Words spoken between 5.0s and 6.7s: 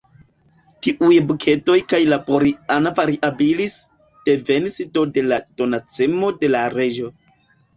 de la donacemo de la